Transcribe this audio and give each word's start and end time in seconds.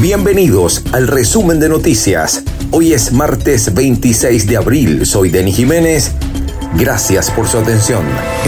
Bienvenidos 0.00 0.82
al 0.92 1.06
resumen 1.06 1.60
de 1.60 1.68
noticias. 1.68 2.42
Hoy 2.70 2.94
es 2.94 3.12
martes 3.12 3.74
26 3.74 4.46
de 4.46 4.56
abril. 4.56 5.04
Soy 5.04 5.28
Denis 5.28 5.56
Jiménez. 5.56 6.12
Gracias 6.78 7.30
por 7.30 7.46
su 7.46 7.58
atención. 7.58 8.02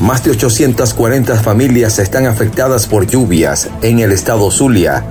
Más 0.00 0.22
de 0.22 0.30
840 0.30 1.42
familias 1.42 1.98
están 1.98 2.26
afectadas 2.26 2.86
por 2.86 3.08
lluvias 3.08 3.68
en 3.82 3.98
el 3.98 4.12
estado 4.12 4.48
Zulia. 4.52 5.04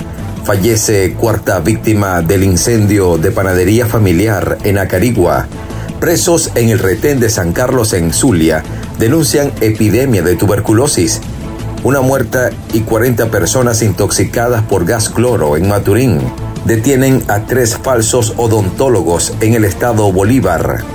Fallece 0.46 1.14
cuarta 1.14 1.60
víctima 1.60 2.22
del 2.22 2.46
incendio 2.46 3.18
de 3.18 3.32
panadería 3.32 3.86
familiar 3.86 4.58
en 4.64 4.78
Acarigua. 4.78 5.46
Presos 6.00 6.52
en 6.56 6.70
el 6.70 6.80
retén 6.80 7.20
de 7.20 7.30
San 7.30 7.52
Carlos 7.52 7.92
en 7.92 8.14
Zulia 8.14 8.64
denuncian 8.98 9.52
epidemia 9.60 10.22
de 10.22 10.38
tuberculosis. 10.38 11.20
Una 11.84 12.00
muerta 12.00 12.52
y 12.72 12.80
40 12.80 13.30
personas 13.30 13.82
intoxicadas 13.82 14.64
por 14.64 14.86
gas 14.86 15.10
cloro 15.10 15.58
en 15.58 15.68
Maturín. 15.68 16.22
Detienen 16.64 17.24
a 17.28 17.42
tres 17.42 17.76
falsos 17.76 18.36
odontólogos 18.38 19.34
en 19.42 19.54
el 19.54 19.66
estado 19.66 20.10
Bolívar 20.14 20.86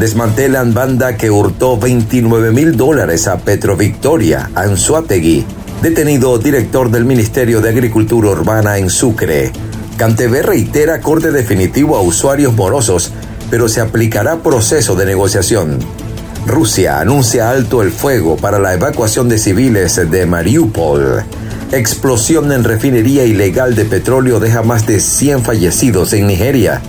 desmantelan 0.00 0.72
banda 0.72 1.18
que 1.18 1.30
hurtó 1.30 1.76
29 1.76 2.52
mil 2.52 2.74
dólares 2.74 3.28
a 3.28 3.36
Petrovictoria, 3.36 4.50
Anzuategui, 4.54 5.44
detenido 5.82 6.38
director 6.38 6.90
del 6.90 7.04
Ministerio 7.04 7.60
de 7.60 7.68
Agricultura 7.68 8.30
Urbana 8.30 8.78
en 8.78 8.88
Sucre. 8.88 9.52
Cantebé 9.98 10.40
reitera 10.40 11.02
corte 11.02 11.32
definitivo 11.32 11.96
a 11.96 12.00
usuarios 12.00 12.54
morosos, 12.54 13.12
pero 13.50 13.68
se 13.68 13.82
aplicará 13.82 14.42
proceso 14.42 14.96
de 14.96 15.04
negociación. 15.04 15.78
Rusia 16.46 17.00
anuncia 17.00 17.50
alto 17.50 17.82
el 17.82 17.90
fuego 17.90 18.38
para 18.38 18.58
la 18.58 18.72
evacuación 18.72 19.28
de 19.28 19.36
civiles 19.36 20.00
de 20.10 20.24
Mariupol. 20.24 21.24
Explosión 21.72 22.50
en 22.52 22.64
refinería 22.64 23.26
ilegal 23.26 23.74
de 23.74 23.84
petróleo 23.84 24.40
deja 24.40 24.62
más 24.62 24.86
de 24.86 24.98
100 24.98 25.44
fallecidos 25.44 26.14
en 26.14 26.26
Nigeria. 26.26 26.80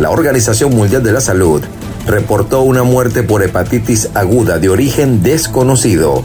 La 0.00 0.10
Organización 0.10 0.74
Mundial 0.74 1.04
de 1.04 1.12
la 1.12 1.20
Salud 1.20 1.62
reportó 2.08 2.62
una 2.62 2.82
muerte 2.82 3.22
por 3.22 3.42
hepatitis 3.42 4.08
aguda 4.14 4.58
de 4.58 4.68
origen 4.68 5.22
desconocido. 5.22 6.24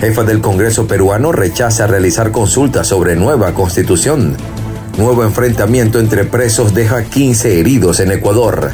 Jefa 0.00 0.24
del 0.24 0.40
Congreso 0.40 0.86
peruano 0.86 1.32
rechaza 1.32 1.86
realizar 1.86 2.30
consultas 2.30 2.86
sobre 2.86 3.16
nueva 3.16 3.52
constitución. 3.52 4.36
Nuevo 4.96 5.24
enfrentamiento 5.24 5.98
entre 5.98 6.24
presos 6.24 6.72
deja 6.72 7.02
15 7.02 7.58
heridos 7.58 8.00
en 8.00 8.12
Ecuador. 8.12 8.70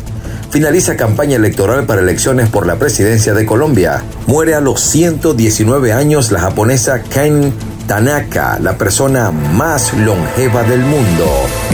Finaliza 0.50 0.96
campaña 0.96 1.36
electoral 1.36 1.86
para 1.86 2.02
elecciones 2.02 2.48
por 2.48 2.66
la 2.66 2.76
presidencia 2.76 3.32
de 3.34 3.46
Colombia. 3.46 4.02
Muere 4.26 4.54
a 4.54 4.60
los 4.60 4.80
119 4.80 5.92
años 5.92 6.32
la 6.32 6.40
japonesa 6.40 7.02
Ken 7.02 7.54
Tanaka, 7.86 8.58
la 8.60 8.76
persona 8.76 9.30
más 9.30 9.94
longeva 9.94 10.62
del 10.64 10.80
mundo. 10.80 11.26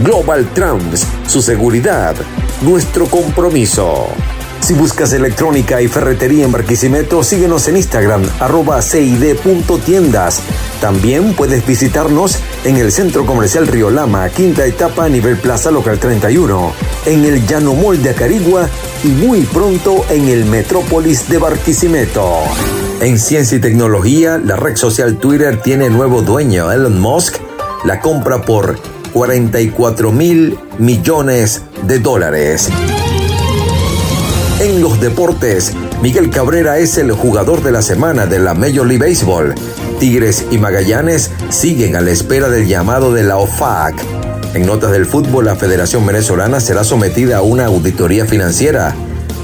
Global 0.05 0.49
Trans, 0.55 1.05
su 1.27 1.43
seguridad, 1.43 2.15
nuestro 2.63 3.07
compromiso. 3.07 4.07
Si 4.61 4.75
buscas 4.75 5.13
electrónica 5.13 5.83
y 5.83 5.89
ferretería 5.89 6.45
en 6.45 6.53
Barquisimeto, 6.53 7.25
síguenos 7.25 7.67
en 7.67 7.77
Instagram, 7.77 8.23
arroba 8.39 8.81
cid.tiendas. 8.83 10.43
También 10.81 11.35
puedes 11.35 11.67
visitarnos 11.67 12.39
en 12.65 12.77
el 12.77 12.93
Centro 12.93 13.27
Comercial 13.27 13.67
Río 13.67 13.91
Lama, 13.91 14.29
quinta 14.29 14.65
etapa, 14.67 15.09
nivel 15.09 15.39
Plaza 15.39 15.71
Local 15.71 15.99
31, 15.99 16.73
en 17.07 17.25
el 17.25 17.47
Llano 17.47 17.75
Mall 17.75 18.03
de 18.03 18.11
Acarigua 18.11 18.69
y 19.03 19.09
muy 19.09 19.41
pronto 19.43 20.05
en 20.11 20.29
el 20.29 20.45
Metrópolis 20.45 21.29
de 21.29 21.39
Barquisimeto. 21.39 22.39
En 23.01 23.19
ciencia 23.19 23.57
y 23.57 23.61
tecnología, 23.61 24.39
la 24.39 24.57
red 24.57 24.77
social 24.77 25.17
Twitter 25.17 25.61
tiene 25.63 25.89
nuevo 25.89 26.23
dueño, 26.23 26.71
Elon 26.71 27.01
Musk, 27.01 27.37
la 27.85 28.01
compra 28.01 28.43
por 28.43 28.79
44 29.13 30.13
mil 30.13 30.59
millones 30.79 31.63
de 31.83 31.99
dólares. 31.99 32.71
En 34.71 34.83
los 34.83 35.01
deportes, 35.01 35.73
Miguel 36.01 36.31
Cabrera 36.31 36.79
es 36.79 36.97
el 36.97 37.11
jugador 37.11 37.61
de 37.65 37.73
la 37.73 37.83
semana 37.83 38.27
de 38.27 38.39
la 38.39 38.55
Major 38.55 38.87
League 38.87 39.05
Baseball. 39.05 39.53
Tigres 39.99 40.47
y 40.53 40.59
Magallanes 40.59 41.33
siguen 41.49 41.97
a 41.97 42.01
la 42.01 42.13
espera 42.13 42.49
del 42.49 42.69
llamado 42.69 43.13
de 43.13 43.25
la 43.25 43.39
OFAC. 43.39 43.97
En 44.55 44.67
notas 44.67 44.93
del 44.93 45.07
fútbol, 45.07 45.47
la 45.47 45.57
Federación 45.57 46.07
Venezolana 46.07 46.61
será 46.61 46.85
sometida 46.85 47.39
a 47.39 47.43
una 47.43 47.67
auditoría 47.67 48.27
financiera. 48.27 48.95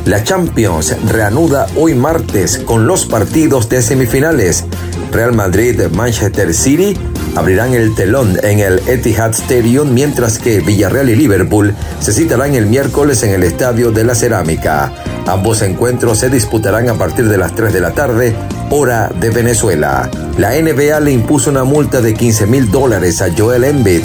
La 0.05 0.23
Champions 0.23 0.95
reanuda 1.09 1.67
hoy 1.75 1.97
martes 1.97 2.59
con 2.59 2.87
los 2.87 3.05
partidos 3.07 3.69
de 3.69 3.83
semifinales. 3.83 4.65
Real 5.13 5.33
Madrid, 5.33 5.81
Manchester 5.93 6.53
City 6.55 6.97
abrirán 7.37 7.75
el 7.75 7.95
telón 7.95 8.37
en 8.43 8.61
el 8.61 8.81
Etihad 8.89 9.31
Stadium, 9.31 9.93
mientras 9.93 10.39
que 10.39 10.61
Villarreal 10.61 11.11
y 11.11 11.17
Liverpool 11.17 11.75
se 12.01 12.13
citarán 12.13 12.55
el 12.55 12.67
miércoles 12.67 13.23
en 13.23 13.31
el 13.31 13.43
Estadio 13.43 13.93
de 13.93 14.05
la 14.05 14.15
Cerámica. 14.15 14.93
Ambos 15.27 15.63
encuentros 15.63 16.19
se 16.19 16.31
disputarán 16.31 16.89
a 16.89 16.95
partir 16.95 17.29
de 17.29 17.39
las 17.39 17.55
3 17.55 17.73
de 17.73 17.81
la 17.81 17.93
tarde, 17.93 18.35
hora 18.71 19.11
de 19.21 19.31
Venezuela. 19.31 20.11
La 20.39 20.51
NBA 20.51 21.01
le 21.01 21.13
impuso 21.13 21.51
una 21.51 21.65
multa 21.65 22.01
de 22.01 22.15
15 22.15 22.47
mil 22.47 22.71
dólares 22.71 23.21
a 23.23 23.29
Joel 23.37 23.65
Embiid 23.65 24.03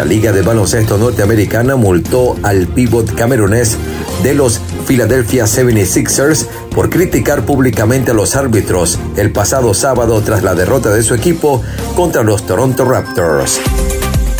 La 0.00 0.06
Liga 0.06 0.32
de 0.32 0.40
Baloncesto 0.40 0.96
Norteamericana 0.96 1.76
multó 1.76 2.34
al 2.42 2.66
pívot 2.68 3.14
camerunés 3.14 3.76
de 4.22 4.32
los 4.32 4.58
Philadelphia 4.86 5.44
76ers 5.44 6.46
por 6.74 6.88
criticar 6.88 7.44
públicamente 7.44 8.12
a 8.12 8.14
los 8.14 8.34
árbitros 8.34 8.98
el 9.18 9.30
pasado 9.30 9.74
sábado 9.74 10.22
tras 10.22 10.42
la 10.42 10.54
derrota 10.54 10.88
de 10.88 11.02
su 11.02 11.12
equipo 11.12 11.60
contra 11.96 12.22
los 12.22 12.46
Toronto 12.46 12.86
Raptors. 12.86 13.60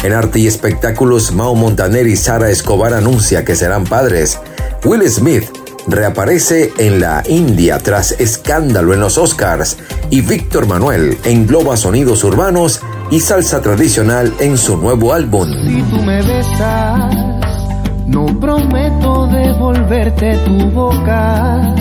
En 0.02 0.14
arte 0.14 0.38
y 0.38 0.46
espectáculos, 0.46 1.32
Mao 1.32 1.54
Montaner 1.54 2.06
y 2.06 2.16
Sara 2.16 2.48
Escobar 2.48 2.94
anuncia 2.94 3.44
que 3.44 3.54
serán 3.54 3.84
padres. 3.84 4.38
Will 4.82 5.06
Smith 5.10 5.44
reaparece 5.88 6.72
en 6.78 7.00
la 7.00 7.22
India 7.26 7.80
tras 7.80 8.12
escándalo 8.12 8.94
en 8.94 9.00
los 9.00 9.18
Oscars 9.18 9.76
y 10.08 10.22
Víctor 10.22 10.66
Manuel 10.66 11.18
engloba 11.24 11.76
sonidos 11.76 12.24
urbanos 12.24 12.80
y 13.10 13.20
salsa 13.20 13.60
tradicional 13.60 14.32
en 14.38 14.56
su 14.56 14.76
nuevo 14.76 15.12
álbum. 15.12 15.48
Si 15.66 15.82
tú 15.82 16.02
me 16.02 16.22
besas, 16.22 17.14
no 18.06 18.26
prometo 18.38 19.26
devolverte 19.26 20.36
tu 20.44 20.70
boca. 20.70 21.74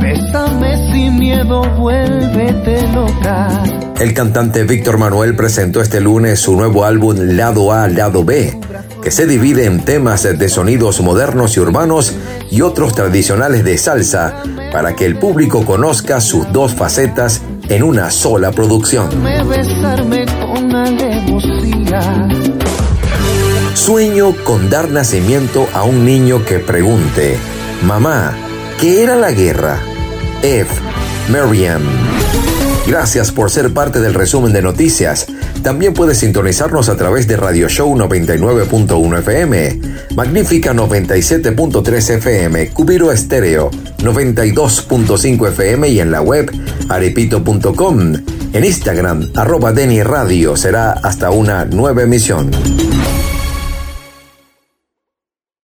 Bésame 0.00 0.92
sin 0.92 1.18
miedo, 1.18 1.62
vuélvete 1.78 2.88
loca. 2.88 3.62
El 4.00 4.14
cantante 4.14 4.64
Víctor 4.64 4.98
Manuel 4.98 5.36
presentó 5.36 5.80
este 5.80 6.00
lunes 6.00 6.40
su 6.40 6.56
nuevo 6.56 6.84
álbum 6.84 7.16
Lado 7.18 7.72
A, 7.72 7.86
Lado 7.86 8.24
B, 8.24 8.58
que 9.00 9.10
se 9.12 9.26
divide 9.26 9.66
en 9.66 9.84
temas 9.84 10.24
de 10.24 10.48
sonidos 10.48 11.00
modernos 11.02 11.56
y 11.56 11.60
urbanos 11.60 12.12
y 12.50 12.62
otros 12.62 12.94
tradicionales 12.94 13.64
de 13.64 13.78
salsa 13.78 14.42
para 14.72 14.96
que 14.96 15.06
el 15.06 15.18
público 15.18 15.64
conozca 15.64 16.20
sus 16.20 16.50
dos 16.52 16.74
facetas 16.74 17.42
en 17.68 17.82
una 17.82 18.10
sola 18.10 18.52
producción. 18.52 19.08
Sueño 23.74 24.32
con 24.44 24.70
dar 24.70 24.90
nacimiento 24.90 25.66
a 25.72 25.82
un 25.82 26.04
niño 26.04 26.44
que 26.44 26.58
pregunte, 26.58 27.36
mamá, 27.82 28.36
¿qué 28.78 29.02
era 29.02 29.16
la 29.16 29.32
guerra? 29.32 29.78
F. 30.42 30.68
Mariam. 31.30 31.82
Gracias 32.86 33.30
por 33.30 33.50
ser 33.50 33.72
parte 33.72 34.00
del 34.00 34.14
resumen 34.14 34.52
de 34.52 34.62
noticias. 34.62 35.26
También 35.62 35.94
puedes 35.94 36.18
sintonizarnos 36.18 36.88
a 36.88 36.96
través 36.96 37.28
de 37.28 37.36
Radio 37.36 37.68
Show 37.68 37.94
99.1 37.96 39.18
FM, 39.20 39.80
Magnífica 40.16 40.74
97.3 40.74 42.16
FM, 42.16 42.70
Cubiro 42.70 43.12
Estéreo 43.12 43.70
92.5 43.98 45.48
FM 45.48 45.88
y 45.88 46.00
en 46.00 46.10
la 46.10 46.20
web 46.20 46.50
arepito.com. 46.88 48.14
En 48.52 48.64
Instagram, 48.64 49.30
arroba 49.36 49.72
Deni 49.72 50.02
Radio. 50.02 50.56
Será 50.56 50.92
hasta 50.92 51.30
una 51.30 51.64
nueva 51.64 52.02
emisión. 52.02 52.50